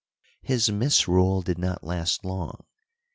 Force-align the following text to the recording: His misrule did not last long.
His 0.41 0.71
misrule 0.71 1.43
did 1.43 1.59
not 1.59 1.83
last 1.83 2.25
long. 2.25 2.63